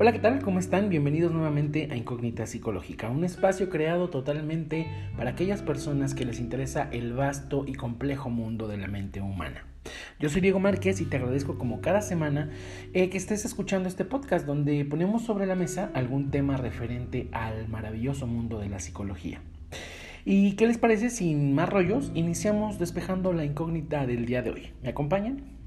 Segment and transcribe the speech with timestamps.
[0.00, 0.40] Hola, ¿qué tal?
[0.42, 0.90] ¿Cómo están?
[0.90, 4.86] Bienvenidos nuevamente a Incógnita Psicológica, un espacio creado totalmente
[5.16, 9.66] para aquellas personas que les interesa el vasto y complejo mundo de la mente humana.
[10.20, 12.48] Yo soy Diego Márquez y te agradezco como cada semana
[12.94, 17.66] eh, que estés escuchando este podcast donde ponemos sobre la mesa algún tema referente al
[17.66, 19.40] maravilloso mundo de la psicología.
[20.24, 21.10] ¿Y qué les parece?
[21.10, 24.70] Sin más rollos, iniciamos despejando la incógnita del día de hoy.
[24.80, 25.57] ¿Me acompañan?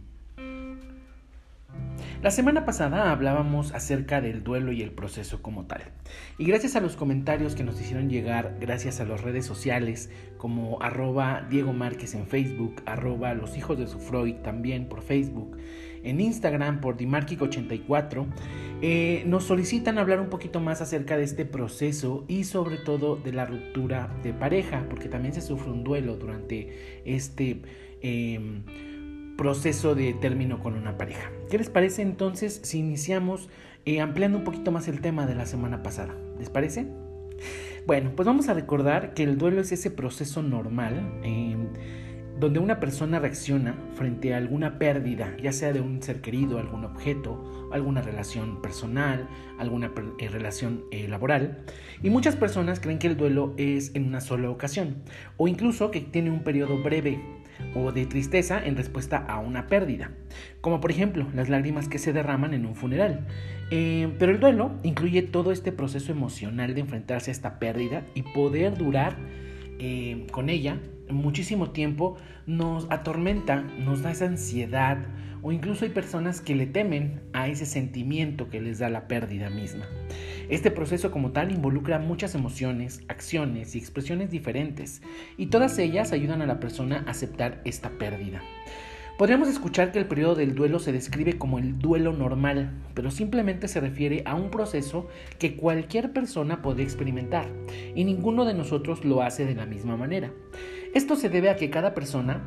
[2.21, 5.81] La semana pasada hablábamos acerca del duelo y el proceso como tal.
[6.37, 10.79] Y gracias a los comentarios que nos hicieron llegar, gracias a las redes sociales como
[10.83, 13.97] arroba Diego Márquez en Facebook, arroba Los Hijos de su
[14.43, 15.57] también por Facebook,
[16.03, 18.27] en Instagram por Dimarquic84,
[18.83, 23.33] eh, nos solicitan hablar un poquito más acerca de este proceso y sobre todo de
[23.33, 27.63] la ruptura de pareja, porque también se sufre un duelo durante este...
[28.03, 28.90] Em,
[29.41, 31.31] proceso de término con una pareja.
[31.49, 33.49] ¿Qué les parece entonces si iniciamos
[33.85, 36.13] eh, ampliando un poquito más el tema de la semana pasada?
[36.37, 36.85] ¿Les parece?
[37.87, 41.69] Bueno, pues vamos a recordar que el duelo es ese proceso normal em,
[42.39, 46.85] donde una persona reacciona frente a alguna pérdida, ya sea de un ser querido, algún
[46.85, 51.65] objeto, alguna relación personal, alguna eh, relación eh, laboral.
[52.03, 54.97] Y muchas personas creen que el duelo es en una sola ocasión,
[55.37, 57.40] o incluso que tiene un periodo breve
[57.75, 60.11] o de tristeza en respuesta a una pérdida,
[60.61, 63.27] como por ejemplo las lágrimas que se derraman en un funeral.
[63.71, 68.23] Eh, pero el duelo incluye todo este proceso emocional de enfrentarse a esta pérdida y
[68.23, 69.15] poder durar
[69.79, 70.77] eh, con ella
[71.09, 74.97] muchísimo tiempo, nos atormenta, nos da esa ansiedad
[75.41, 79.49] o incluso hay personas que le temen a ese sentimiento que les da la pérdida
[79.49, 79.85] misma.
[80.51, 85.01] Este proceso como tal involucra muchas emociones, acciones y expresiones diferentes,
[85.37, 88.41] y todas ellas ayudan a la persona a aceptar esta pérdida.
[89.17, 93.69] Podríamos escuchar que el periodo del duelo se describe como el duelo normal, pero simplemente
[93.69, 95.07] se refiere a un proceso
[95.39, 97.47] que cualquier persona puede experimentar,
[97.95, 100.33] y ninguno de nosotros lo hace de la misma manera.
[100.93, 102.43] Esto se debe a que cada persona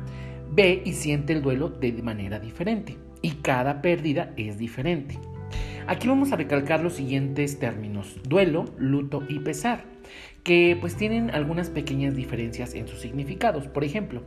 [0.51, 5.17] ve y siente el duelo de manera diferente, y cada pérdida es diferente.
[5.87, 9.83] Aquí vamos a recalcar los siguientes términos, duelo, luto y pesar,
[10.43, 13.67] que pues tienen algunas pequeñas diferencias en sus significados.
[13.67, 14.23] Por ejemplo,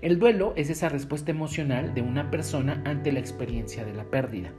[0.00, 4.52] el duelo es esa respuesta emocional de una persona ante la experiencia de la pérdida.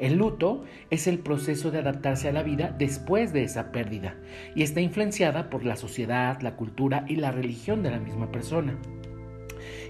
[0.00, 4.16] El luto es el proceso de adaptarse a la vida después de esa pérdida
[4.56, 8.76] y está influenciada por la sociedad, la cultura y la religión de la misma persona.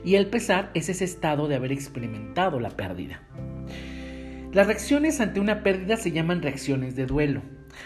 [0.04, 3.22] Y el pesar es ese estado de haber experimentado la pérdida.
[4.52, 7.42] Las reacciones ante una pérdida se llaman reacciones de duelo.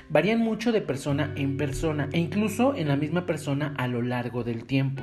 [0.09, 4.44] Varían mucho de persona en persona e incluso en la misma persona a lo largo
[4.44, 5.03] del tiempo.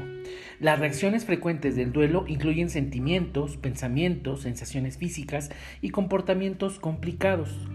[0.60, 5.50] Las reacciones frecuentes del duelo incluyen sentimientos, pensamientos, sensaciones físicas
[5.82, 7.68] y comportamientos complicados.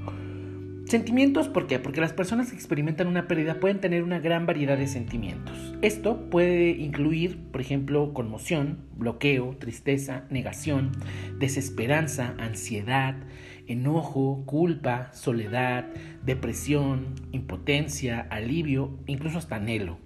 [0.87, 1.79] Sentimientos, ¿por qué?
[1.79, 5.75] Porque las personas que experimentan una pérdida pueden tener una gran variedad de sentimientos.
[5.81, 10.93] Esto puede incluir, por ejemplo, conmoción, bloqueo, tristeza, negación,
[11.39, 13.15] desesperanza, ansiedad,
[13.67, 15.87] enojo, culpa, soledad,
[16.25, 19.99] depresión, impotencia, alivio, incluso hasta anhelo.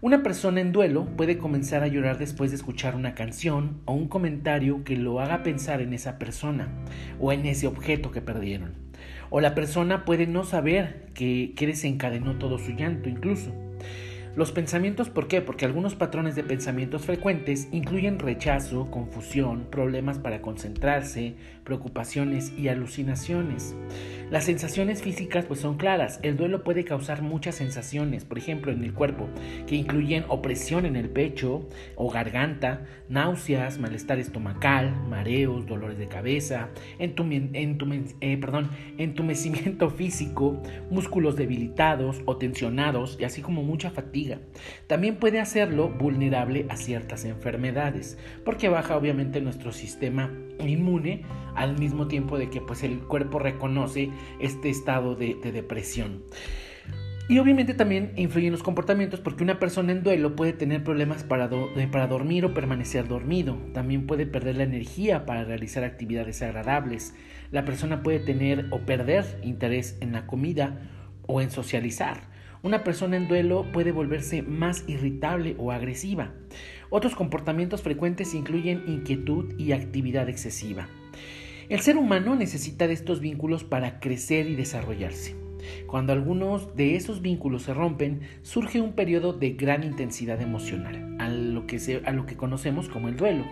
[0.00, 4.06] Una persona en duelo puede comenzar a llorar después de escuchar una canción o un
[4.06, 6.68] comentario que lo haga pensar en esa persona
[7.18, 8.74] o en ese objeto que perdieron.
[9.30, 13.52] O la persona puede no saber que, que desencadenó todo su llanto incluso.
[14.36, 15.40] Los pensamientos, ¿por qué?
[15.40, 21.34] Porque algunos patrones de pensamientos frecuentes incluyen rechazo, confusión, problemas para concentrarse,
[21.64, 23.74] preocupaciones y alucinaciones.
[24.30, 26.20] Las sensaciones físicas pues son claras.
[26.22, 29.28] El duelo puede causar muchas sensaciones, por ejemplo, en el cuerpo,
[29.66, 36.68] que incluyen opresión en el pecho o garganta, náuseas, malestar estomacal, mareos, dolores de cabeza,
[36.98, 37.14] eh,
[38.98, 44.17] entumecimiento físico, músculos debilitados o tensionados y así como mucha fatiga.
[44.86, 50.30] También puede hacerlo vulnerable a ciertas enfermedades, porque baja obviamente nuestro sistema
[50.66, 51.22] inmune
[51.54, 54.10] al mismo tiempo de que pues el cuerpo reconoce
[54.40, 56.22] este estado de, depresión.
[57.28, 61.50] Y obviamente también influyen los comportamientos porque una persona en duelo puede tener problemas para,
[61.92, 63.58] para, dormir o permanecer dormido.
[63.74, 67.14] También puede perder la energía para realizar actividades agradables.
[67.50, 70.88] La persona puede tener o perder interés en la comida
[71.26, 72.37] o en socializar.
[72.62, 76.32] Una persona en duelo puede volverse más irritable o agresiva.
[76.90, 80.88] Otros comportamientos frecuentes incluyen inquietud y actividad excesiva.
[81.68, 85.36] El ser humano necesita de estos vínculos para crecer y desarrollarse.
[85.86, 91.28] Cuando algunos de esos vínculos se rompen, surge un periodo de gran intensidad emocional, a
[91.28, 93.44] lo que, a lo que conocemos como el duelo.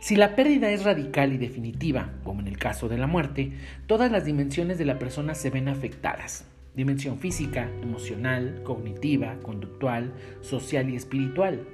[0.00, 3.52] Si la pérdida es radical y definitiva, como en el caso de la muerte,
[3.86, 6.44] todas las dimensiones de la persona se ven afectadas.
[6.76, 10.12] Dimensión física, emocional, cognitiva, conductual,
[10.42, 11.66] social y espiritual.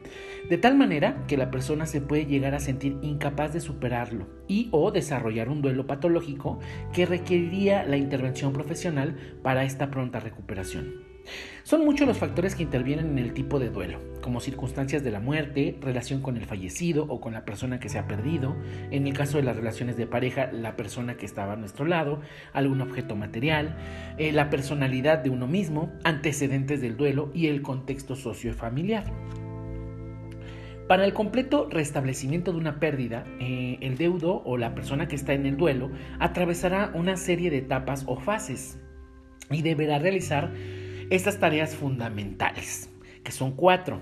[0.49, 4.69] De tal manera que la persona se puede llegar a sentir incapaz de superarlo y
[4.71, 6.61] o desarrollar un duelo patológico
[6.93, 11.12] que requeriría la intervención profesional para esta pronta recuperación.
[11.65, 15.21] Son muchos los factores que intervienen en el tipo de duelo, como circunstancias de la
[15.21, 18.57] muerte, relación con el fallecido o con la persona que se ha perdido,
[18.91, 22.21] en el caso de las relaciones de pareja, la persona que estaba a nuestro lado,
[22.53, 23.77] algún objeto material,
[24.19, 29.05] eh, la personalidad de uno mismo, antecedentes del duelo y el contexto sociofamiliar.
[30.89, 35.33] Para el completo restablecimiento de una pérdida, eh, el deudo o la persona que está
[35.33, 38.79] en el duelo atravesará una serie de etapas o fases
[39.51, 40.53] y deberá realizar
[41.15, 42.89] estas tareas fundamentales,
[43.23, 44.01] que son cuatro.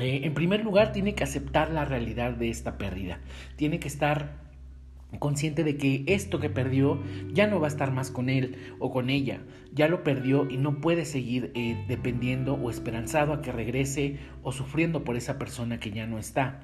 [0.00, 3.20] Eh, en primer lugar, tiene que aceptar la realidad de esta pérdida.
[3.54, 4.40] Tiene que estar
[5.20, 7.00] consciente de que esto que perdió
[7.32, 9.40] ya no va a estar más con él o con ella,
[9.72, 14.52] ya lo perdió y no puede seguir eh, dependiendo o esperanzado a que regrese o
[14.52, 16.60] sufriendo por esa persona que ya no está.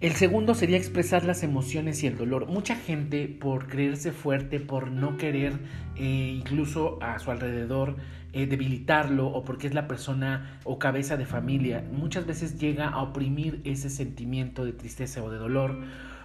[0.00, 2.46] El segundo sería expresar las emociones y el dolor.
[2.46, 5.52] Mucha gente por creerse fuerte, por no querer
[5.96, 7.96] eh, incluso a su alrededor
[8.32, 13.02] eh, debilitarlo o porque es la persona o cabeza de familia, muchas veces llega a
[13.02, 15.78] oprimir ese sentimiento de tristeza o de dolor.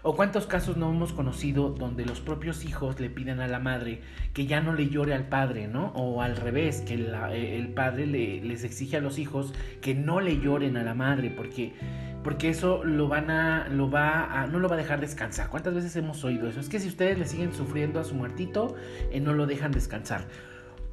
[0.04, 4.01] O cuántos casos no hemos conocido donde los propios hijos le piden a la madre
[4.33, 5.88] que ya no le llore al padre, ¿no?
[5.95, 10.39] O al revés, que eh, el padre les exige a los hijos que no le
[10.39, 11.74] lloren a la madre porque
[12.24, 15.50] porque eso lo van a, lo va a, no lo va a dejar descansar.
[15.50, 16.60] ¿Cuántas veces hemos oído eso?
[16.60, 18.75] Es que si ustedes le siguen sufriendo a su muertito,
[19.12, 20.25] eh, no lo dejan descansar.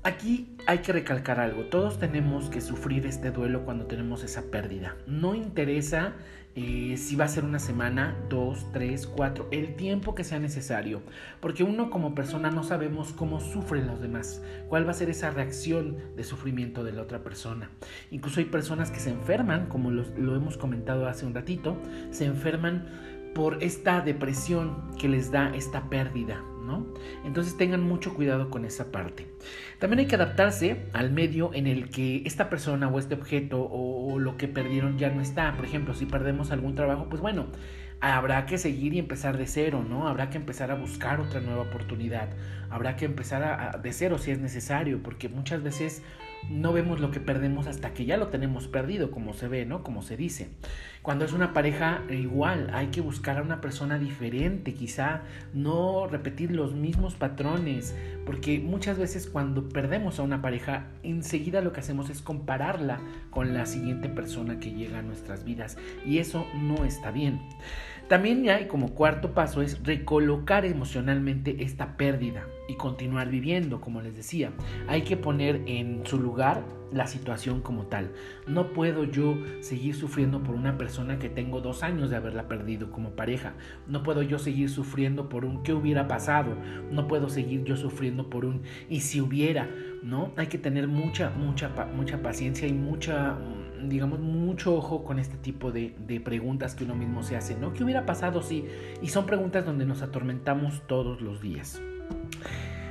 [0.05, 4.99] Aquí hay que recalcar algo, todos tenemos que sufrir este duelo cuando tenemos esa pérdida.
[5.06, 6.12] No interesa
[6.55, 11.01] eh, si va a ser una semana, dos, tres, cuatro, el tiempo que sea necesario,
[11.41, 15.31] porque uno como persona no sabemos cómo sufren los demás, cuál va a ser esa
[15.31, 17.71] reacción de sufrimiento de la otra persona.
[18.11, 21.79] Incluso hay personas que se enferman, como lo hemos comentado hace un ratito,
[22.11, 22.87] se enferman
[23.35, 26.45] por esta depresión que les da esta pérdida,
[27.25, 29.26] Entonces tengan mucho cuidado con esa parte.
[29.78, 34.19] También hay que adaptarse al medio en el que esta persona o este objeto o,
[34.19, 35.55] lo que perdieron ya no está.
[35.56, 37.46] Por ejemplo, si perdemos algún trabajo, pues bueno,
[38.00, 40.08] habrá que seguir y empezar de cero, ¿no?
[40.08, 42.31] Habrá que empezar a buscar otra nueva oportunidad.
[42.70, 46.02] Habrá que empezar de cero si es necesario, porque muchas veces
[46.50, 49.82] no vemos lo que perdemos hasta que ya lo tenemos perdido, como se ve, ¿no?
[49.82, 50.49] Como se dice.
[51.02, 56.50] Cuando es una pareja igual, hay que buscar a una persona diferente, quizá no repetir
[56.50, 57.94] los mismos patrones,
[58.25, 63.00] porque muchas veces cuando perdemos a una pareja, enseguida lo que hacemos es compararla
[63.31, 65.76] con la siguiente persona que llega a nuestras vidas
[66.06, 67.41] y eso no está bien.
[68.09, 74.15] También hay como cuarto paso es recolocar emocionalmente esta pérdida y continuar viviendo, como les
[74.15, 74.53] decía.
[74.89, 76.62] Hay que poner en su lugar
[76.93, 78.12] la situación como tal.
[78.47, 82.91] No puedo yo seguir sufriendo por una persona que tengo dos años de haberla perdido
[82.91, 83.55] como pareja.
[83.89, 86.56] No puedo yo seguir sufriendo por un qué hubiera pasado.
[86.91, 89.69] No puedo seguir yo sufriendo por un y si hubiera,
[90.03, 90.33] ¿no?
[90.37, 93.37] Hay que tener mucha, mucha, mucha paciencia y mucha
[93.88, 97.72] digamos, mucho ojo con este tipo de, de, preguntas que uno mismo se hace, ¿no?
[97.72, 98.67] ¿Qué hubiera pasado si?
[99.03, 101.81] Y son preguntas donde nos atormentamos todos los días.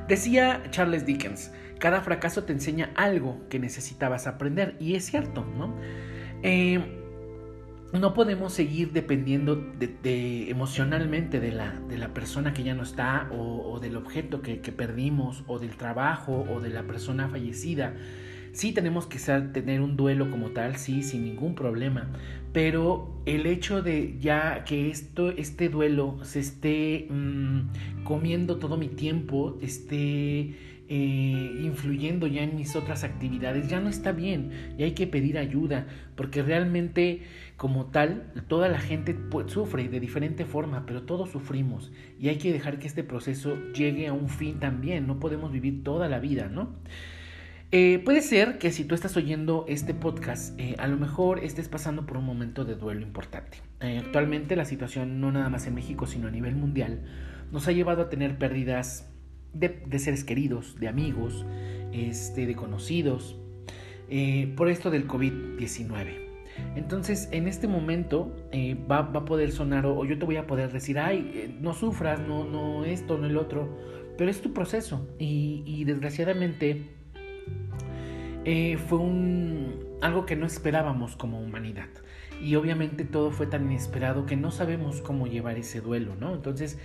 [0.08, 5.74] Decía Charles Dickens, cada fracaso te enseña algo que necesitabas aprender, y es cierto, ¿no?
[6.42, 7.00] Eh,
[7.94, 13.30] no podemos seguir dependiendo de, emocionalmente de la, de la, persona que ya no está
[13.32, 17.94] o, del objeto que, que, perdimos o del trabajo o de la persona fallecida.
[18.54, 19.18] Sí tenemos que
[19.52, 22.12] tener un duelo como tal, sí, sin ningún problema,
[22.54, 28.90] pero el hecho de ya que esto, este duelo se esté mm, comiendo todo mi
[28.90, 30.54] tiempo, esté
[30.88, 35.40] eh, influyendo ya en mis otras actividades, ya no está bien y hay que pedir
[35.40, 37.24] ayuda, porque realmente
[37.58, 39.18] como tal, toda la gente
[39.48, 44.06] sufre de diferente forma, pero todos sufrimos y hay que dejar que este proceso llegue
[44.06, 46.76] a un fin también, no podemos vivir toda la vida, ¿no?
[47.76, 51.70] Eh, puede ser que si tú estás oyendo este podcast, eh, a lo mejor estés
[51.70, 53.64] pasando por un momento de duelo importante.
[53.80, 57.02] Eh, actualmente la situación, no nada más en México, sino a nivel mundial,
[57.52, 59.10] nos ha llevado a tener pérdidas
[59.54, 61.48] de, seres queridos, de amigos,
[61.92, 63.40] este, de conocidos,
[64.56, 66.20] por esto del COVID-19.
[66.76, 68.36] Entonces, en este momento
[68.92, 72.46] va, a poder sonar, o, yo te voy a poder decir, ay, no sufras, no,
[72.46, 73.80] no esto, no el otro,
[74.16, 77.02] pero es tu proceso y desgraciadamente
[78.46, 81.88] eh, fue un algo que no esperábamos como humanidad.
[82.42, 86.34] Y obviamente todo fue tan inesperado que no sabemos cómo llevar ese duelo, ¿no?
[86.34, 86.78] Entonces,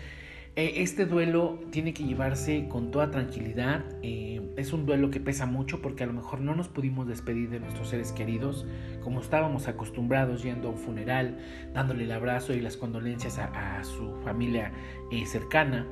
[0.54, 3.84] eh, este duelo tiene que llevarse con toda tranquilidad.
[4.02, 7.48] Eh, es un duelo que pesa mucho porque a lo mejor no nos pudimos despedir
[7.48, 8.66] de nuestros seres queridos
[9.02, 11.38] como estábamos acostumbrados yendo a un funeral,
[11.74, 14.72] dándole el abrazo y las condolencias a, su familia
[15.12, 15.86] eh, cercana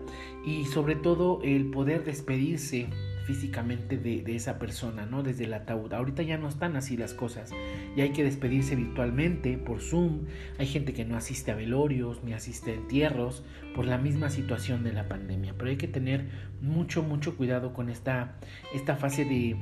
[0.45, 2.89] y sobre todo el poder despedirse
[3.27, 5.23] físicamente de, esa persona, ¿no?
[5.23, 5.93] Desde el ataúd.
[5.93, 7.53] Ahorita ya no están así las cosas.
[7.97, 10.27] Y hay que despedirse virtualmente, por Zoom.
[10.59, 13.43] Hay gente que no asiste a velorios, ni asiste a entierros,
[13.75, 15.55] por la misma situación de la pandemia.
[15.59, 16.27] Pero hay que tener
[16.63, 18.37] mucho, mucho cuidado con esta,
[18.73, 19.57] esta fase de,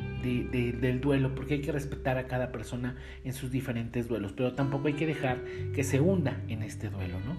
[0.81, 4.33] del duelo, porque hay que respetar a cada persona en sus diferentes duelos.
[4.33, 5.43] Pero tampoco hay que dejar
[5.75, 7.35] que se hunda en este duelo, ¿no?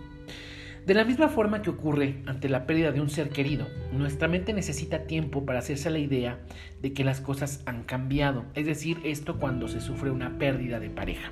[0.86, 4.54] De la misma forma que ocurre ante la pérdida de un ser querido, nuestra mente
[4.54, 6.38] necesita tiempo para hacerse la idea
[6.80, 10.92] de que las cosas han cambiado, es decir, esto cuando se sufre una pérdida de
[10.92, 11.32] pareja.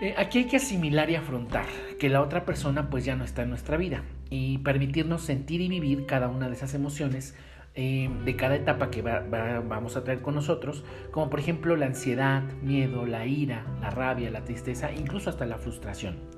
[0.00, 1.66] Eh, aquí hay que asimilar y afrontar
[2.00, 5.68] que la otra persona pues ya no está en nuestra vida y permitirnos sentir y
[5.68, 7.36] vivir cada una de esas emociones
[7.76, 10.82] eh, de cada etapa que vamos a traer con nosotros,
[11.12, 15.58] como por ejemplo la ansiedad, miedo, la ira, la rabia, la tristeza, incluso hasta la
[15.58, 16.31] frustración.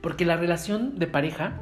[0.00, 1.60] Porque la relación de pareja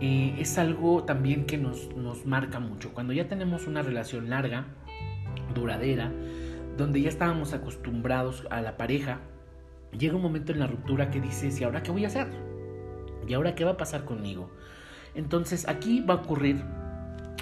[0.00, 2.92] eh, es algo también que nos, nos marca mucho.
[2.92, 4.66] Cuando ya tenemos una relación larga,
[5.54, 6.12] duradera,
[6.76, 9.20] donde ya estábamos acostumbrados a la pareja,
[9.96, 12.28] llega un momento en la ruptura que dices, ¿y ahora qué voy a hacer?
[13.26, 14.50] ¿Y ahora qué va a pasar conmigo?
[15.14, 16.62] Entonces aquí va a ocurrir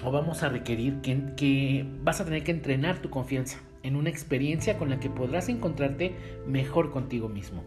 [0.05, 4.11] o vamos a requerir que, que, vas a tener que entrenar tu confianza en una
[4.11, 6.15] experiencia con la que podrás encontrarte
[6.47, 7.65] mejor contigo mismo.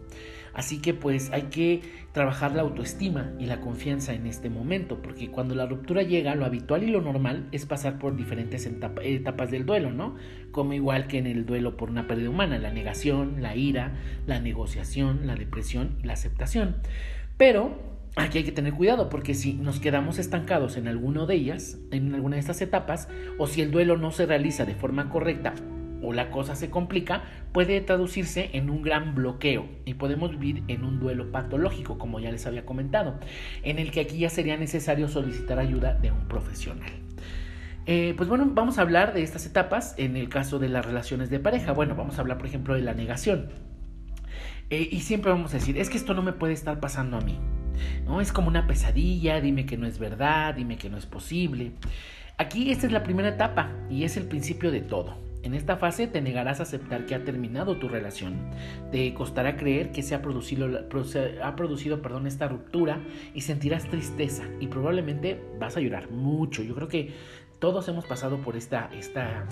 [0.58, 5.30] Así que pues hay que trabajar la autoestima y la confianza en este momento, porque
[5.30, 9.66] cuando la ruptura llega, lo habitual y lo normal es pasar por diferentes etapas del
[9.66, 10.16] duelo, ¿no?
[10.50, 13.92] Como igual que en el duelo por una pérdida humana, la negación, la ira,
[14.26, 16.78] la negociación, la depresión y la aceptación.
[17.36, 17.78] Pero
[18.16, 22.12] aquí hay que tener cuidado porque si nos quedamos estancados en alguna de ellas, en
[22.16, 25.54] alguna de estas etapas, o si el duelo no se realiza de forma correcta
[26.02, 30.84] o la cosa se complica, puede traducirse en un gran bloqueo y podemos vivir en
[30.84, 33.18] un duelo patológico, como ya les había comentado,
[33.62, 36.90] en el que aquí ya sería necesario solicitar ayuda de un profesional.
[37.86, 41.30] Eh, pues bueno, vamos a hablar de estas etapas en el caso de las relaciones
[41.30, 41.72] de pareja.
[41.72, 43.48] Bueno, vamos a hablar, por ejemplo, de la negación.
[44.68, 47.20] Eh, y siempre vamos a decir, es que esto no me puede estar pasando a
[47.22, 47.38] mí.
[48.04, 48.20] ¿no?
[48.20, 51.72] Es como una pesadilla, dime que no es verdad, dime que no es posible.
[52.36, 55.27] Aquí esta es la primera etapa y es el principio de todo.
[55.42, 58.50] En esta fase te negarás a aceptar que ha terminado tu relación.
[58.90, 60.68] Te costará creer que se ha producido,
[61.42, 63.00] ha producido perdón, esta ruptura
[63.34, 66.62] y sentirás tristeza y probablemente vas a llorar mucho.
[66.62, 67.12] Yo creo que
[67.58, 69.46] todos hemos pasado por esta, esta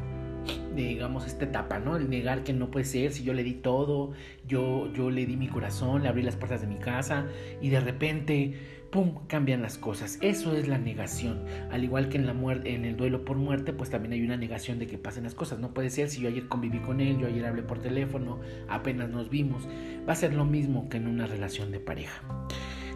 [0.74, 1.96] digamos, esta etapa, ¿no?
[1.96, 4.12] El negar que no puede ser, si yo le di todo,
[4.46, 7.26] yo, yo le di mi corazón, le abrí las puertas de mi casa
[7.60, 8.54] y de repente
[8.90, 10.18] ¡pum!, cambian las cosas.
[10.20, 11.44] Eso es la negación.
[11.70, 14.36] Al igual que en, la muerte, en el duelo por muerte, pues también hay una
[14.36, 15.58] negación de que pasen las cosas.
[15.58, 19.10] No puede ser si yo ayer conviví con él, yo ayer hablé por teléfono, apenas
[19.10, 19.68] nos vimos.
[20.08, 22.22] Va a ser lo mismo que en una relación de pareja.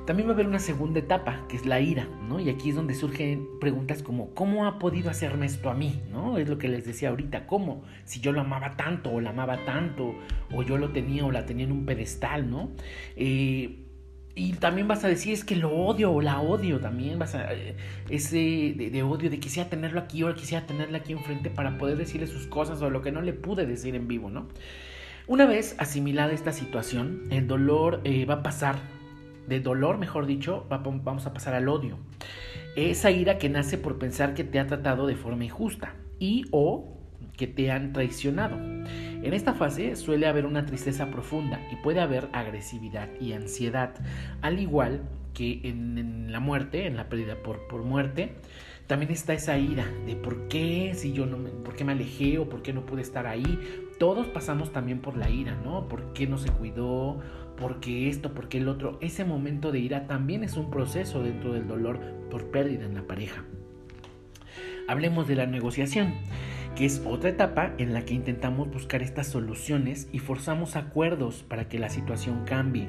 [0.07, 2.41] También va a haber una segunda etapa, que es la ira, ¿no?
[2.41, 6.03] Y aquí es donde surgen preguntas como, ¿cómo ha podido hacerme esto a mí?
[6.11, 6.39] ¿No?
[6.39, 7.85] Es lo que les decía ahorita, ¿cómo?
[8.05, 10.15] Si yo lo amaba tanto, o la amaba tanto,
[10.53, 12.71] o yo lo tenía o la tenía en un pedestal, ¿no?
[13.15, 13.90] Eh,
[14.41, 17.53] y también vas a decir, es que lo odio o la odio también, vas a,
[17.53, 17.77] eh,
[18.09, 22.27] ese de, odio de quisiera tenerlo aquí o quisiera tenerla aquí enfrente para poder decirle
[22.27, 24.49] sus cosas o lo que no le pude decir en vivo, ¿no?
[25.27, 28.77] Una vez asimilada esta situación, el dolor eh, va a pasar,
[29.47, 31.99] de dolor, mejor dicho, vamos a pasar al odio.
[32.77, 36.97] Esa ira que nace por pensar que te ha tratado de forma injusta y o
[37.37, 38.57] que te han traicionado.
[39.23, 43.95] En esta fase suele haber una tristeza profunda y puede haber agresividad y ansiedad,
[44.41, 45.03] al igual
[45.35, 48.33] que en, la muerte, en la pérdida por, por, muerte,
[48.87, 52.39] también está esa ira de por qué si yo no me, por qué me alejé
[52.39, 53.61] o por qué no pude estar ahí.
[53.99, 55.87] Todos pasamos también por la ira, ¿no?
[55.87, 57.21] ¿Por qué no se cuidó?
[57.59, 58.33] ¿Por qué esto?
[58.33, 58.97] ¿Por qué el otro?
[59.03, 62.00] Ese momento de ira también es un proceso dentro del dolor
[62.31, 63.45] por pérdida en la pareja.
[64.89, 66.15] Hablemos de la negociación
[66.77, 71.69] que es otra etapa en la que intentamos buscar estas soluciones y forzamos acuerdos para
[71.69, 72.89] que la situación cambie.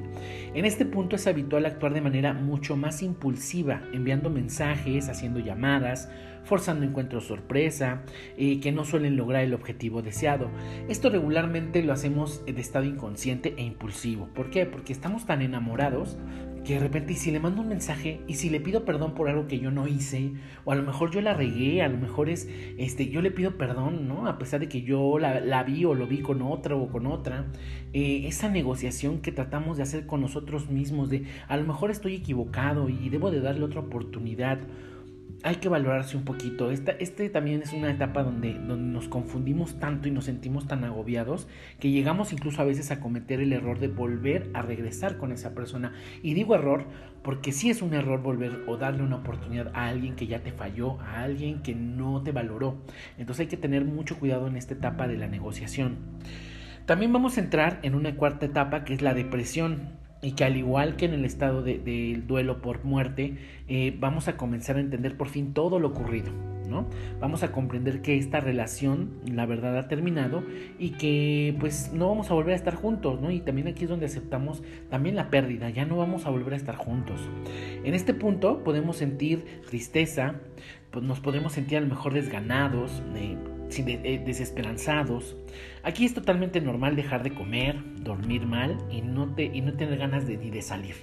[0.53, 6.09] En este punto es habitual actuar de manera mucho más impulsiva, enviando mensajes, haciendo llamadas,
[6.43, 8.03] forzando encuentros sorpresa,
[8.37, 10.49] eh, que no suelen lograr el objetivo deseado.
[10.89, 14.27] Esto regularmente lo hacemos de estado inconsciente e impulsivo.
[14.33, 14.65] ¿Por qué?
[14.65, 16.17] Porque estamos tan enamorados
[16.63, 19.29] que de repente, y si le mando un mensaje, y si le pido perdón por
[19.29, 20.31] algo que yo no hice,
[20.63, 23.57] o a lo mejor yo la regué, a lo mejor es, este, yo le pido
[23.57, 24.27] perdón, ¿no?
[24.27, 27.45] A pesar de que yo la, vi o lo vi con otra o con otra,
[27.93, 32.15] eh, esa negociación que tratamos de hacer con nosotros mismos, de a lo mejor estoy
[32.15, 34.59] equivocado y debo de darle otra oportunidad,
[35.43, 36.71] hay que valorarse un poquito.
[36.71, 40.83] Esta, este también es una etapa donde, donde nos confundimos tanto y nos sentimos tan
[40.83, 41.47] agobiados
[41.79, 45.53] que llegamos incluso a veces a cometer el error de volver a regresar con esa
[45.55, 45.93] persona.
[46.21, 46.85] Y digo error
[47.23, 50.51] porque sí es un error volver o darle una oportunidad a alguien que ya te
[50.51, 52.77] falló, a alguien que no te valoró.
[53.17, 55.97] Entonces hay que tener mucho cuidado en esta etapa de la negociación.
[56.85, 60.57] También vamos a entrar en una cuarta etapa que es la depresión y que al
[60.57, 63.37] igual que en el estado del de, duelo por muerte,
[63.67, 66.31] eh, vamos a comenzar a entender por fin todo lo ocurrido,
[66.69, 66.85] ¿no?
[67.19, 70.43] Vamos a comprender que esta relación, la verdad, ha terminado
[70.77, 73.31] y que pues no vamos a volver a estar juntos, ¿no?
[73.31, 76.57] Y también aquí es donde aceptamos también la pérdida, ya no vamos a volver a
[76.57, 77.19] estar juntos.
[77.83, 80.35] En este punto podemos sentir tristeza,
[80.91, 83.37] pues nos podemos sentir a lo mejor desganados, eh,
[83.79, 85.35] eh, desesperanzados.
[85.83, 89.97] Aquí es totalmente normal dejar de comer, dormir mal y no, te, y no tener
[89.97, 90.95] ganas de, de salir.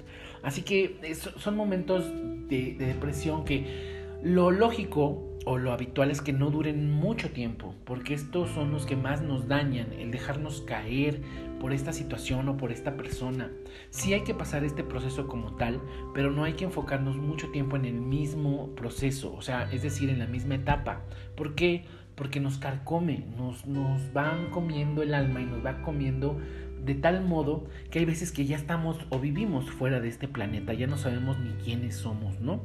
[0.43, 2.05] Así que son momentos
[2.49, 7.75] de, de depresión que lo lógico o lo habitual es que no duren mucho tiempo,
[7.85, 11.23] porque estos son los que más nos dañan, el dejarnos caer
[11.59, 13.51] por esta situación o por esta persona.
[13.91, 15.81] Sí hay que pasar este proceso como tal,
[16.15, 20.11] pero no hay que enfocarnos mucho tiempo en el mismo proceso, o sea, es decir,
[20.11, 21.03] en la misma etapa.
[21.35, 21.85] ¿Por qué?
[22.19, 26.39] Porque nos carcome, nos, nos van comiendo el alma y nos va comiendo
[26.85, 30.75] de tal modo que hay veces que ya estamos o vivimos fuera de este planeta,
[30.75, 32.63] ya no sabemos ni quiénes somos, ¿no?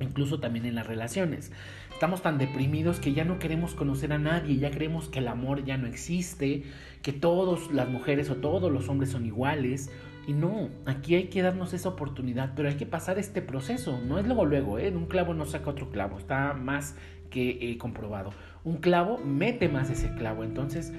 [0.00, 1.52] Incluso también en las relaciones.
[1.92, 5.64] Estamos tan deprimidos que ya no queremos conocer a nadie, ya creemos que el amor
[5.64, 6.64] ya no existe,
[7.02, 9.92] que todas las mujeres o todos los hombres son iguales.
[10.26, 14.00] Y no, aquí hay que darnos esa oportunidad, pero hay que pasar este proceso.
[14.04, 14.90] No es luego luego, ¿eh?
[14.90, 16.96] Un clavo no saca otro clavo, está más
[17.30, 18.32] que he comprobado.
[18.64, 20.44] Un clavo mete más ese clavo.
[20.44, 20.92] Entonces,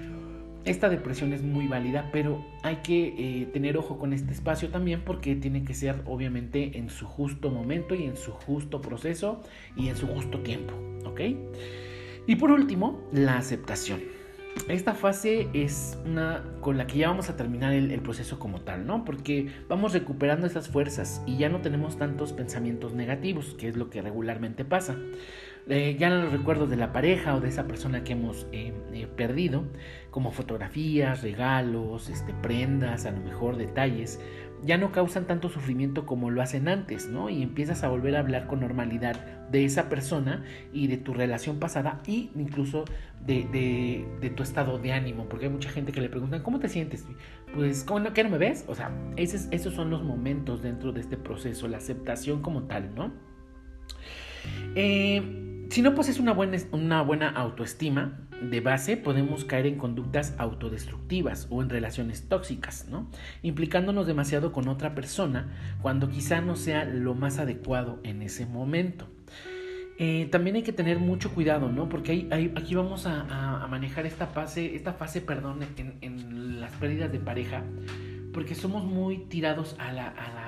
[0.65, 5.01] esta depresión es muy válida, pero hay que eh, tener ojo con este espacio también
[5.01, 9.41] porque tiene que ser obviamente en su justo momento y en su justo proceso
[9.75, 10.73] y en su justo tiempo,
[11.05, 11.21] ¿ok?
[12.27, 14.01] Y por último, la aceptación.
[14.69, 18.61] Esta fase es una con la que ya vamos a terminar el, el, proceso como
[18.61, 19.03] tal, ¿no?
[19.03, 23.89] Porque vamos recuperando esas fuerzas y ya no tenemos tantos pensamientos negativos, que es lo
[23.89, 24.95] que regularmente pasa
[25.69, 29.07] eh, ya los recuerdos de la pareja o de esa persona que hemos eh, eh,
[29.07, 29.63] perdido,
[30.11, 34.19] como fotografías, regalos, este, prendas, a lo mejor detalles,
[34.61, 37.29] ya no causan tanto sufrimiento como lo hacen antes, ¿no?
[37.29, 39.15] Y empiezas a volver a hablar con normalidad
[39.51, 42.85] de esa persona y de tu relación pasada e incluso
[43.25, 47.05] de, tu estado de ánimo, porque hay mucha gente que le preguntan, ¿cómo te sientes?
[47.53, 48.65] Pues, ¿cómo no, ¿qué no me ves?
[48.67, 52.95] O sea, esos, esos son los momentos dentro de este proceso, la aceptación como tal,
[52.95, 53.11] ¿no?
[54.75, 60.35] Eh, si no posees una buena, una buena autoestima de base, podemos caer en conductas
[60.37, 63.09] autodestructivas o en relaciones tóxicas, ¿no?
[63.41, 69.07] Implicándonos demasiado con otra persona cuando quizá no sea lo más adecuado en ese momento.
[69.97, 71.89] Eh, también hay que tener mucho cuidado, ¿no?
[71.89, 75.61] Porque aquí vamos a, manejar esta fase, esta fase, perdón,
[76.01, 77.63] en las pérdidas de pareja
[78.33, 80.43] porque somos muy tirados a la, a la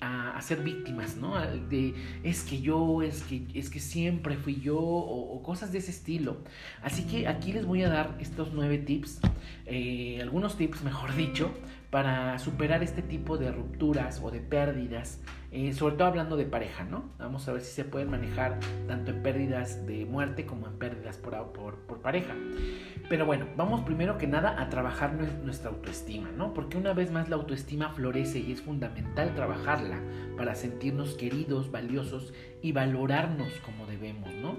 [0.00, 1.40] a, ser víctimas, ¿no?
[1.40, 5.90] De es que yo, es que, es que siempre fui yo, o, cosas de ese
[5.90, 6.38] estilo.
[6.82, 9.20] Así que aquí les voy a dar estos nueve tips,
[9.66, 11.50] eh, algunos tips, mejor dicho,
[11.90, 15.20] para superar este tipo de rupturas o de pérdidas
[15.54, 17.04] eh, sobre todo hablando de pareja, ¿no?
[17.18, 21.18] Vamos a ver si se pueden manejar tanto en pérdidas de muerte como en pérdidas
[21.18, 22.34] por, por, pareja.
[23.10, 25.12] Pero bueno, vamos primero que nada a trabajar
[25.44, 26.54] nuestra autoestima, ¿no?
[26.54, 30.00] Porque una vez más la autoestima florece y es fundamental trabajarla
[30.38, 34.56] para sentirnos queridos, valiosos y valorarnos como debemos, ¿no?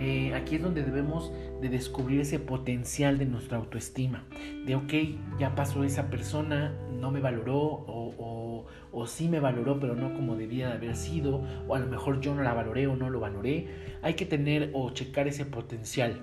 [0.00, 4.24] Eh, aquí es donde debemos de descubrir ese potencial de nuestra autoestima,
[4.66, 4.92] de ok,
[5.38, 10.36] ya pasó esa persona, no me valoró o, o, sí me valoró, pero no como
[10.36, 13.18] debía de haber sido, o a lo mejor yo no la valoré o no lo
[13.18, 13.66] valoré.
[14.02, 16.20] Hay que tener o checar ese potencial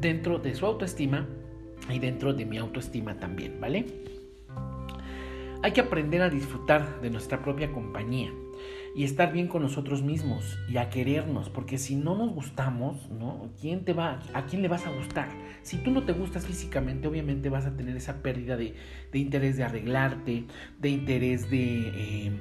[0.00, 1.28] dentro de su autoestima
[1.90, 3.84] y dentro de mi autoestima también, ¿vale?
[5.62, 8.32] Hay que aprender a disfrutar de nuestra propia compañía
[8.94, 13.50] y estar bien con nosotros mismos y a querernos, porque si no nos gustamos, ¿no?
[13.60, 15.28] ¿Quién te va, ¿A quién le vas a gustar?
[15.62, 18.74] Si tú no te gustas físicamente, obviamente vas a tener esa pérdida de,
[19.14, 20.44] interés de arreglarte,
[20.78, 22.32] de interés de, eh,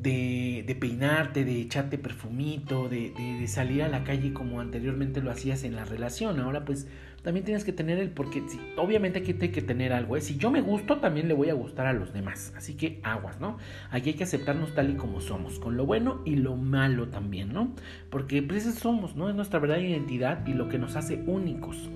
[0.00, 5.64] de, peinarte, de echarte perfumito, de, de, salir a la calle como anteriormente lo hacías
[5.64, 6.40] en la relación.
[6.40, 6.86] Ahora pues
[7.22, 8.42] también tienes que tener el porque
[8.76, 10.20] obviamente aquí hay que tener algo, ¿eh?
[10.20, 13.40] si yo me gusto también le voy a gustar a los demás, así que aguas,
[13.40, 13.58] ¿no?
[13.90, 17.52] Aquí hay que aceptarnos tal y como somos, con lo bueno y lo malo también,
[17.52, 17.74] ¿no?
[18.10, 19.28] Porque pues somos, ¿no?
[19.28, 21.90] Es nuestra verdadera identidad y lo que nos hace únicos.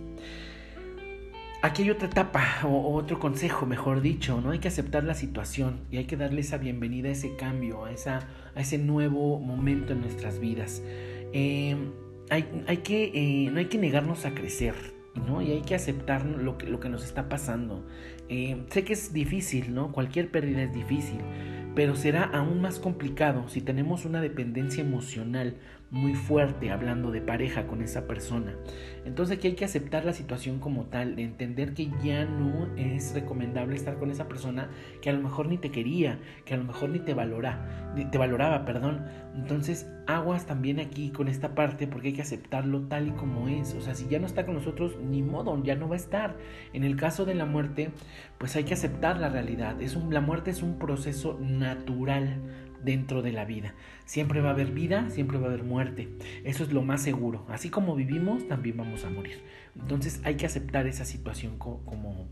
[1.62, 4.50] Aquí hay otra etapa o, otro consejo, mejor dicho, ¿no?
[4.50, 7.92] Hay que aceptar la situación y hay que darle esa bienvenida a ese cambio, a,
[7.92, 10.82] esa, a ese nuevo momento en nuestras vidas.
[11.32, 11.76] Eh,
[12.30, 14.74] hay, que, eh, no hay que negarnos a crecer,
[15.14, 15.42] ¿no?
[15.42, 17.84] Y hay que aceptar lo que, lo que nos está pasando.
[18.28, 19.92] Eh, sé que es difícil, ¿no?
[19.92, 21.18] Cualquier pérdida es difícil,
[21.74, 25.56] pero será aún más complicado si tenemos una dependencia emocional
[25.92, 28.56] muy fuerte hablando de pareja con esa persona.
[29.04, 33.12] Entonces aquí hay que aceptar la situación como tal, de entender que ya no es
[33.12, 34.70] recomendable estar con esa persona
[35.02, 38.16] que a lo mejor ni te quería, que a lo mejor ni te valora, te
[38.16, 39.04] valoraba, perdón.
[39.36, 43.74] Entonces aguas también aquí con esta parte porque hay que aceptarlo tal y como es.
[43.74, 46.38] O sea, si ya no está con nosotros, ni modo, ya no va a estar.
[46.72, 47.90] En el caso de la muerte,
[48.38, 49.80] pues hay que aceptar la realidad.
[49.82, 52.40] Es un, la muerte es un proceso natural
[52.84, 53.74] dentro de la vida.
[54.04, 56.08] Siempre va a haber vida, siempre va a haber muerte.
[56.44, 57.46] Eso es lo más seguro.
[57.48, 59.42] Así como vivimos, también vamos a morir.
[59.78, 62.28] Entonces hay que aceptar esa situación como,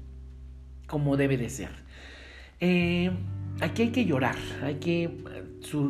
[0.86, 1.70] como debe de ser.
[2.60, 3.10] Eh,
[3.60, 5.10] aquí hay que llorar, hay que,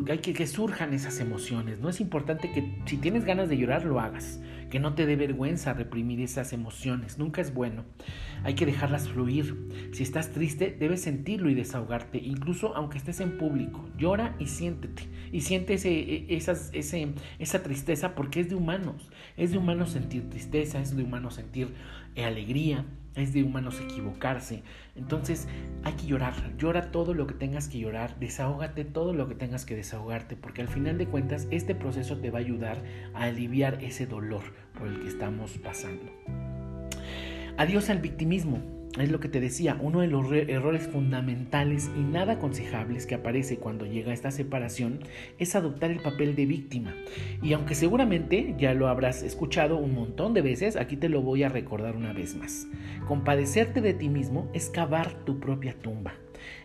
[0.09, 1.79] hay que que surjan esas emociones.
[1.79, 4.39] No es importante que si tienes ganas de llorar lo hagas
[4.71, 7.83] que no te dé vergüenza reprimir esas emociones, nunca es bueno.
[8.43, 9.91] Hay que dejarlas fluir.
[9.91, 13.87] Si estás triste, debes sentirlo y desahogarte, incluso aunque estés en público.
[13.97, 15.03] Llora y siéntete.
[15.31, 19.11] Y siente ese, e, esas, ese, esa tristeza porque es de humanos.
[19.37, 21.75] Es de humanos sentir tristeza, es de humanos sentir
[22.15, 24.63] eh, alegría, es de humanos equivocarse.
[24.95, 25.47] Entonces
[25.83, 29.65] hay que llorar, llora todo lo que tengas que llorar, desahógate todo lo que tengas
[29.65, 32.77] que desahogarte, porque al final de cuentas este proceso te va a ayudar
[33.13, 34.43] a aliviar ese dolor
[34.77, 36.11] por el que estamos pasando.
[37.57, 42.33] Adiós al victimismo es lo que te decía, uno de los errores fundamentales y nada
[42.33, 44.99] aconsejables que aparece cuando llega esta separación
[45.39, 46.93] es adoptar el papel de víctima.
[47.41, 51.43] Y aunque seguramente ya lo habrás escuchado un montón de veces, aquí te lo voy
[51.43, 52.67] a recordar una vez más.
[53.07, 56.13] Compadecerte de ti mismo es cavar tu propia tumba.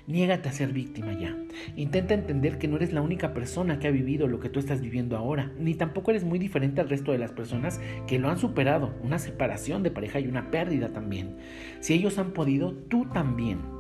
[0.07, 1.37] Niégate a ser víctima ya.
[1.77, 4.81] Intenta entender que no eres la única persona que ha vivido lo que tú estás
[4.81, 8.39] viviendo ahora, ni tampoco eres muy diferente al resto de las personas que lo han
[8.39, 11.37] superado, una separación de pareja y una pérdida también.
[11.81, 13.76] Si ellos han podido, tú también.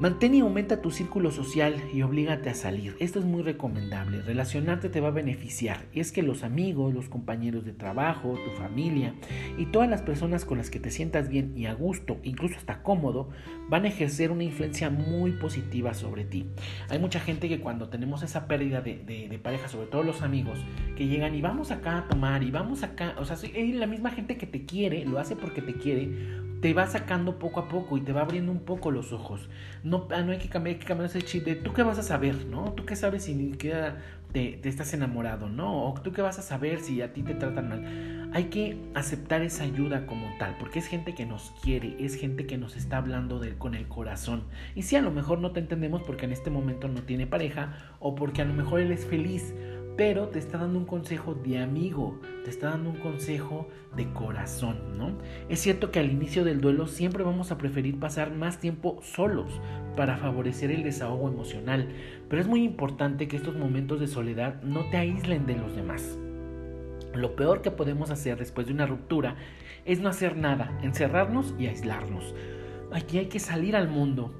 [0.00, 2.94] Mantén y aumenta tu círculo social y oblígate a salir.
[3.00, 4.22] Esto es muy recomendable.
[4.22, 5.86] Relacionarte te va a beneficiar.
[5.92, 9.14] Y es que los amigos, los compañeros de trabajo, tu familia
[9.56, 12.84] y todas las personas con las que te sientas bien y a gusto, incluso hasta
[12.84, 13.30] cómodo,
[13.68, 16.46] van a ejercer una influencia muy positiva sobre ti.
[16.90, 20.60] Hay mucha gente que cuando tenemos esa pérdida de, pareja, sobre todo los amigos,
[20.96, 24.36] que llegan y vamos acá a tomar y vamos acá, o sea, la misma gente
[24.36, 26.08] que te quiere, lo hace porque te quiere,
[26.60, 29.48] te va sacando poco a poco y te va abriendo un poco los ojos.
[29.84, 32.02] No, ah, no hay que cambiar, hay que cambiar ese chip tú qué vas a
[32.02, 32.72] saber, ¿no?
[32.72, 33.98] Tú qué sabes si ni siquiera
[34.32, 35.88] te, estás enamorado, ¿no?
[35.88, 38.30] O tú qué vas a saber si a ti te tratan mal.
[38.34, 42.46] Hay que aceptar esa ayuda como tal, porque es gente que nos quiere, es gente
[42.46, 44.44] que nos está hablando con el corazón.
[44.74, 47.74] Y si a lo mejor no te entendemos porque en este momento no tiene pareja
[48.00, 49.54] o porque a lo mejor él es feliz
[49.98, 54.96] pero te está dando un consejo de amigo, te está dando un consejo de corazón,
[54.96, 55.18] ¿no?
[55.48, 59.60] Es cierto que al inicio del duelo siempre vamos a preferir pasar más tiempo solos
[59.96, 61.88] para favorecer el desahogo emocional,
[62.28, 66.16] pero es muy importante que estos momentos de soledad no te aíslen de los demás.
[67.12, 69.34] Lo peor que podemos hacer después de una ruptura
[69.84, 72.36] es no hacer nada, encerrarnos y aislarnos.
[72.92, 74.32] Aquí hay que salir al mundo,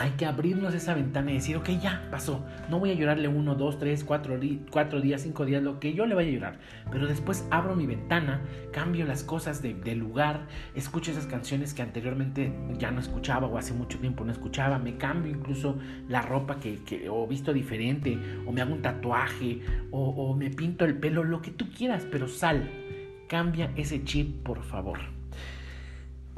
[0.00, 2.42] hay que abrirnos esa ventana y decir, ok, ya pasó.
[2.70, 6.06] No voy a llorarle uno, dos, tres, cuatro, cuatro días, cinco días, lo que yo
[6.06, 6.58] le vaya a llorar.
[6.90, 8.40] Pero después abro mi ventana,
[8.72, 13.74] cambio las cosas de, lugar, escucho esas canciones que anteriormente ya no escuchaba o hace
[13.74, 15.76] mucho tiempo no escuchaba, me cambio incluso
[16.08, 19.60] la ropa que, que o visto diferente, o me hago un tatuaje,
[19.90, 22.70] o, o me pinto el pelo, lo que tú quieras, pero sal.
[23.28, 25.19] Cambia ese chip, por favor.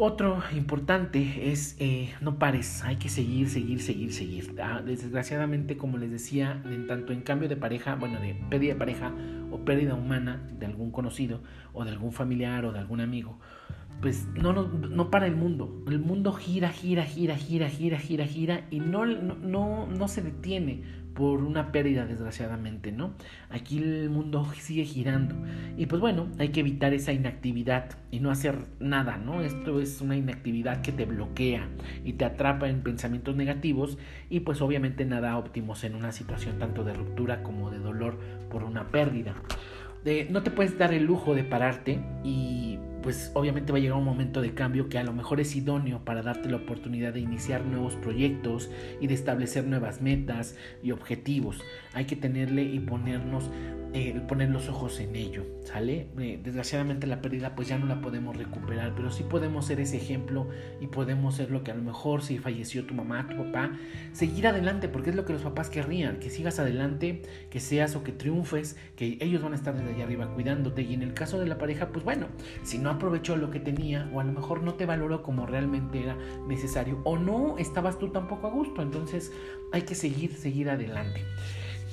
[0.05, 4.57] Otro importante es eh, no pares, hay que seguir, seguir, seguir, seguir.
[4.61, 8.79] Ah, desgraciadamente, como les decía, en tanto en cambio de pareja, bueno, de pérdida de
[8.81, 9.13] pareja
[9.53, 11.41] o pérdida humana de algún conocido
[11.73, 13.39] o de algún familiar o de algún amigo,
[14.01, 15.85] pues no, no, no para el mundo.
[15.87, 20.83] El mundo gira, gira, gira, gira, gira, gira, gira y no, no, no se detiene
[21.15, 23.13] por una pérdida desgraciadamente, ¿no?
[23.51, 25.35] Aquí el mundo sigue girando
[25.77, 29.43] y pues bueno, hay que evitar esa inactividad y no hacer nada, ¿no?
[29.43, 31.69] Esto es una inactividad que te bloquea
[32.05, 33.99] y te atrapa en pensamientos negativos
[34.31, 38.19] y pues obviamente nada óptimos en una situación tanto de ruptura como de dolor
[38.51, 39.35] por una pérdida.
[40.31, 44.05] no te puedes dar el lujo de pararte y pues obviamente va a llegar un
[44.05, 47.65] momento de cambio que a lo mejor es idóneo para darte la oportunidad de iniciar
[47.65, 51.61] nuevos proyectos y de establecer nuevas metas y objetivos.
[51.93, 53.51] Hay que tenerle y ponernos
[53.95, 56.07] eh, poner los ojos en ello, ¿sale?
[56.19, 59.99] Eh, desgraciadamente la pérdida pues ya no la podemos recuperar, pero sí podemos ser ese
[59.99, 60.49] ejemplo
[60.81, 63.73] y podemos ser lo que a lo mejor si falleció tu mamá, tu papá,
[64.13, 68.03] seguir adelante, porque es lo que los papás querrían, que sigas adelante, que seas o
[68.03, 71.39] que triunfes, que ellos van a estar desde allá arriba cuidándote y en el caso
[71.39, 72.29] de la pareja pues bueno,
[72.63, 76.03] si no aprovechó lo que tenía o a lo mejor no te valoró como realmente
[76.03, 79.33] era necesario o no estabas tú tampoco a gusto, entonces
[79.73, 81.25] hay que seguir, seguir adelante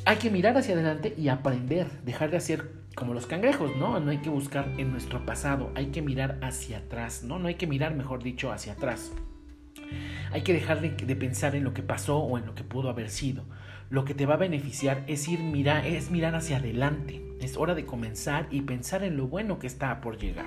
[0.05, 3.99] hay que mirar hacia adelante y aprender, dejar de hacer como los cangrejos, ¿no?
[3.99, 7.39] No hay que buscar en nuestro pasado, hay que mirar hacia atrás, ¿no?
[7.39, 9.11] No hay que mirar, mejor dicho, hacia atrás.
[10.31, 13.09] Hay que dejar de, pensar en lo que pasó o en lo que pudo haber
[13.09, 13.45] sido.
[13.89, 17.23] Lo que te va a beneficiar es ir mira, es mirar hacia adelante.
[17.39, 20.45] Es hora de comenzar y pensar en lo bueno que está por llegar.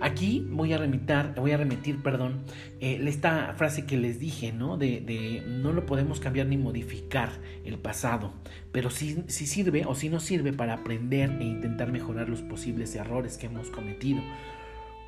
[0.00, 2.44] Aquí voy a remitir, voy a remitir, perdón,
[2.80, 4.78] eh, esta frase que les dije, ¿no?
[4.78, 7.30] De, no lo podemos cambiar ni modificar
[7.64, 8.32] el pasado,
[8.72, 13.36] pero sí, sirve o sí nos sirve para aprender e intentar mejorar los posibles errores
[13.36, 14.22] que hemos cometido.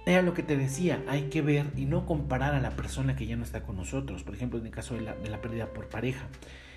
[0.05, 3.27] Era lo que te decía, hay que ver y no comparar a la persona que
[3.27, 5.89] ya no está con nosotros, por ejemplo en el caso de de la pérdida por
[5.89, 6.29] pareja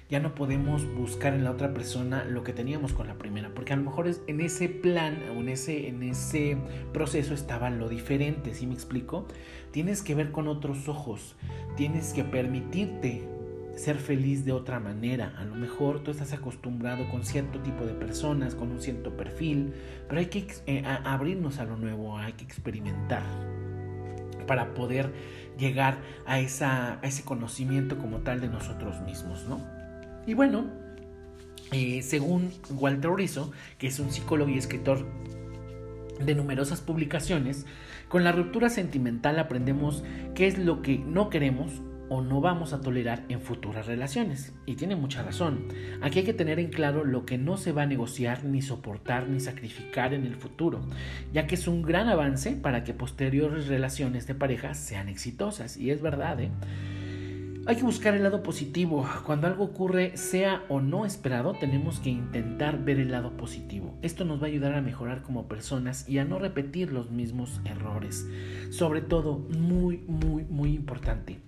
[0.09, 3.73] ya no podemos buscar en la otra persona lo que teníamos con la primera, porque
[3.73, 6.57] a lo mejor es, en ese plan o en ese, en ese
[6.93, 9.27] proceso estaba lo diferente, ¿sí me explico?
[9.71, 11.35] Tienes que ver con otros ojos,
[11.75, 13.27] tienes que permitirte
[13.75, 15.33] ser feliz de otra manera.
[15.37, 19.73] A lo mejor tú estás acostumbrado con cierto tipo de personas, con un cierto perfil,
[20.07, 23.23] pero hay que eh, abrirnos a lo nuevo, hay que experimentar
[24.47, 25.11] para poder
[25.57, 29.74] llegar a, esa, a ese conocimiento como tal de nosotros mismos, ¿no?
[30.27, 30.65] Y bueno,
[31.71, 35.05] eh, según Walter Rizzo, que es un psicólogo y escritor
[36.23, 37.65] de numerosas publicaciones,
[38.07, 40.03] con la ruptura sentimental aprendemos
[40.35, 44.53] qué es lo que no queremos o no vamos a tolerar en futuras relaciones.
[44.65, 45.67] Y tiene mucha razón.
[46.01, 49.27] Aquí hay que tener en claro lo que no se va a negociar, ni soportar,
[49.27, 50.81] ni sacrificar en el futuro,
[51.33, 55.77] ya que es un gran avance para que posteriores relaciones de pareja sean exitosas.
[55.77, 56.51] Y es verdad, ¿eh?
[57.67, 59.10] Hay que buscar el lado positivo.
[59.25, 63.97] Cuando algo ocurre, sea o no esperado, tenemos que intentar ver el lado positivo.
[64.04, 67.62] Esto nos va a ayudar a mejorar como personas y a no repetir los mismos
[67.65, 68.28] errores.
[68.69, 71.39] Sobre todo, muy, muy, muy importante.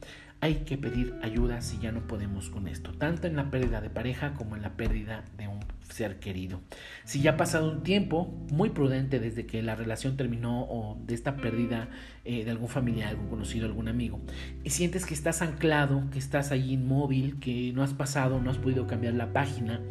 [0.42, 3.92] Hay que pedir ayuda si ya no podemos con esto, tanto en la pérdida de
[3.92, 6.62] pareja como en la pérdida de un ser querido.
[7.04, 11.14] Si ya ha pasado un tiempo muy prudente desde que la relación terminó o de
[11.16, 11.90] esta pérdida
[12.26, 14.20] eh, de algún familiar, algún conocido, algún amigo,
[14.64, 18.58] y sientes que estás anclado, que estás ahí inmóvil, que no has pasado, no has
[18.58, 19.82] podido cambiar la página,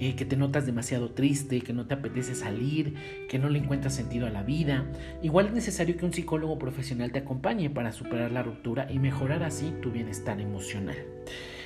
[0.00, 2.94] eh, que te notas demasiado triste, que no te apetece salir,
[3.28, 4.86] que no le encuentras sentido a la vida,
[5.22, 9.42] igual es necesario que un psicólogo profesional te acompañe para superar la ruptura y mejorar
[9.42, 10.96] así tu bienestar emocional.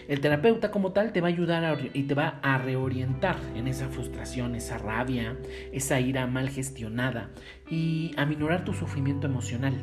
[0.08, 3.88] El terapeuta como tal te va a ayudar y te va a reorientar en esa
[3.88, 5.36] frustración, esa rabia,
[5.72, 7.30] esa ira mal gestionada
[7.70, 9.74] y a minorar tu sufrimiento emocional.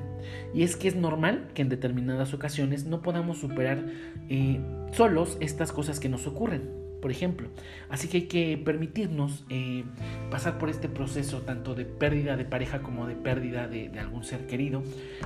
[0.54, 3.84] Y es que es normal que en determinadas ocasiones no podamos superar
[4.30, 4.60] eh,
[4.92, 7.50] solos estas cosas que nos ocurren por ejemplo.
[7.90, 9.84] Así que hay que permitirnos eh,
[10.32, 14.48] pasar por este proceso tanto de pérdida de pareja como de pérdida de, algún ser
[14.48, 14.82] querido.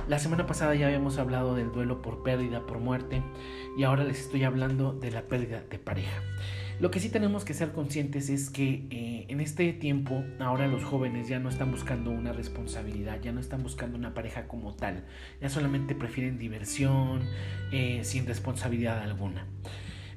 [0.08, 3.22] La semana pasada ya habíamos hablado del duelo por pérdida, por muerte,
[3.78, 6.20] y ahora les estoy hablando de la pérdida de pareja.
[6.80, 10.82] Lo que sí tenemos que ser conscientes es que eh, en este tiempo ahora los
[10.82, 15.04] jóvenes ya no están buscando una responsabilidad, ya no están buscando una pareja como tal,
[15.40, 17.20] ya solamente prefieren diversión
[17.70, 19.46] eh, sin responsabilidad alguna.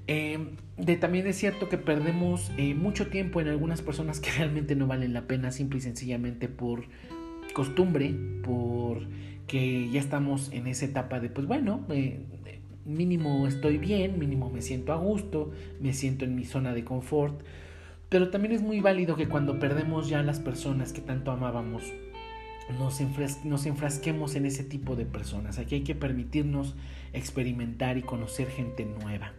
[0.07, 0.55] Eh,
[0.99, 5.13] también es cierto que perdemos eh, mucho tiempo en algunas personas que realmente no valen
[5.13, 6.85] la pena, simple y sencillamente por
[7.53, 9.07] costumbre, por
[9.47, 12.21] que ya estamos en esa etapa de, pues bueno, eh,
[12.85, 17.41] mínimo estoy bien, mínimo me siento a gusto, me siento en mi zona de confort,
[18.07, 21.83] pero también es muy válido que cuando perdemos ya las personas que tanto amábamos,
[23.43, 25.59] nos enfrasquemos en ese tipo de personas.
[25.59, 26.75] Aquí hay que permitirnos
[27.11, 29.33] experimentar y conocer gente nueva.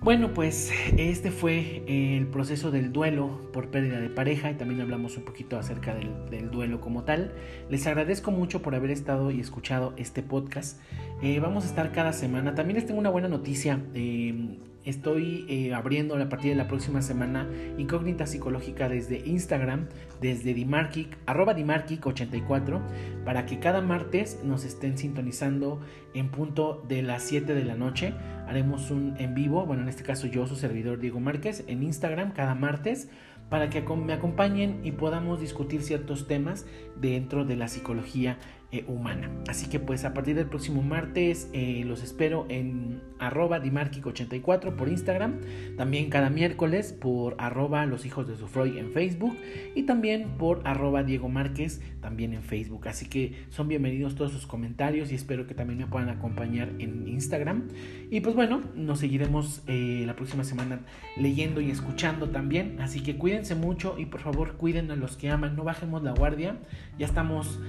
[0.00, 5.16] Bueno, pues este fue el proceso del duelo por pérdida de pareja y también hablamos
[5.16, 7.32] un poquito acerca del, duelo como tal.
[7.70, 10.78] Les agradezco mucho por haber estado y escuchado este podcast.
[11.22, 12.54] Eh, vamos a estar cada semana.
[12.54, 13.80] También les tengo una buena noticia.
[13.94, 19.86] Eh, Estoy eh, abriendo a partir de la próxima semana Incógnita Psicológica desde Instagram,
[20.20, 22.82] desde Dimarkic, arroba Dimarkic84,
[23.24, 25.80] para que cada martes nos estén sintonizando
[26.12, 28.12] en punto de las 7 de la noche.
[28.46, 32.32] Haremos un en vivo, bueno, en este caso yo, su servidor Diego Márquez, en Instagram
[32.32, 33.08] cada martes
[33.48, 36.66] para que me acompañen y podamos discutir ciertos temas
[37.00, 38.38] dentro de la psicología
[38.74, 39.30] eh, humana.
[39.46, 44.88] Así que pues a partir del próximo martes eh, los espero en arroba dimarquic84 por
[44.88, 45.42] Instagram,
[45.76, 49.36] también cada miércoles por arroba los hijos de Sufroy en Facebook
[49.76, 52.88] y también por arroba Diego Márquez también en Facebook.
[52.88, 57.06] Así que son bienvenidos todos sus comentarios y espero que también me puedan acompañar en
[57.06, 57.68] Instagram.
[58.10, 60.80] Y pues bueno, nos seguiremos eh, la próxima semana
[61.16, 62.80] leyendo y escuchando también.
[62.80, 66.10] Así que cuídense mucho y por favor cuiden a los que aman, no bajemos la
[66.10, 66.58] guardia.
[66.98, 67.60] Ya estamos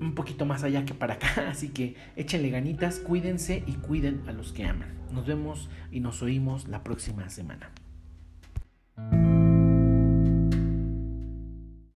[0.00, 1.28] un poquito más allá que para acá.
[1.50, 4.98] Así que échenle ganitas, cuídense y cuiden a los que aman.
[5.12, 7.70] Nos vemos y nos oímos la próxima semana.